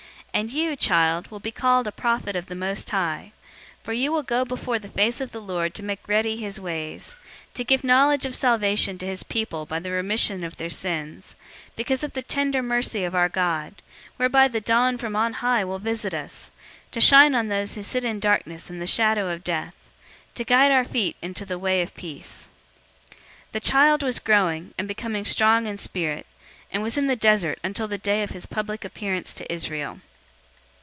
001:076 0.33 0.39
And 0.39 0.51
you, 0.51 0.75
child, 0.77 1.27
will 1.29 1.41
be 1.41 1.51
called 1.51 1.87
a 1.87 1.91
prophet 1.91 2.37
of 2.37 2.45
the 2.45 2.55
Most 2.55 2.89
High, 2.91 3.33
for 3.83 3.91
you 3.91 4.13
will 4.13 4.23
go 4.23 4.45
before 4.45 4.79
the 4.79 4.87
face 4.87 5.19
of 5.19 5.33
the 5.33 5.41
Lord 5.41 5.73
to 5.73 5.83
make 5.83 6.07
ready 6.07 6.37
his 6.37 6.57
ways, 6.57 7.17
001:077 7.49 7.53
to 7.55 7.63
give 7.65 7.83
knowledge 7.83 8.25
of 8.25 8.33
salvation 8.33 8.97
to 8.99 9.05
his 9.05 9.23
people 9.23 9.65
by 9.65 9.77
the 9.77 9.91
remission 9.91 10.45
of 10.45 10.55
their 10.55 10.69
sins, 10.69 11.35
001:078 11.71 11.75
because 11.75 12.03
of 12.05 12.13
the 12.13 12.21
tender 12.21 12.63
mercy 12.63 13.03
of 13.03 13.13
our 13.13 13.27
God, 13.27 13.81
whereby 14.15 14.47
the 14.47 14.61
dawn 14.61 14.97
from 14.97 15.17
on 15.17 15.33
high 15.33 15.65
will 15.65 15.79
visit 15.79 16.13
us, 16.13 16.49
001:079 16.91 16.91
to 16.93 17.01
shine 17.01 17.35
on 17.35 17.49
those 17.49 17.75
who 17.75 17.83
sit 17.83 18.05
in 18.05 18.21
darkness 18.21 18.69
and 18.69 18.81
the 18.81 18.87
shadow 18.87 19.29
of 19.29 19.43
death; 19.43 19.75
to 20.35 20.45
guide 20.45 20.71
our 20.71 20.85
feet 20.85 21.17
into 21.21 21.45
the 21.45 21.59
way 21.59 21.81
of 21.81 21.93
peace." 21.93 22.47
001:080 23.09 23.19
The 23.51 23.59
child 23.59 24.01
was 24.01 24.19
growing, 24.19 24.73
and 24.77 24.87
becoming 24.87 25.25
strong 25.25 25.67
in 25.67 25.77
spirit, 25.77 26.25
and 26.71 26.81
was 26.81 26.97
in 26.97 27.07
the 27.07 27.17
desert 27.17 27.59
until 27.65 27.89
the 27.89 27.97
day 27.97 28.23
of 28.23 28.29
his 28.29 28.45
public 28.45 28.85
appearance 28.85 29.33
to 29.33 29.51
Israel. 29.53 29.99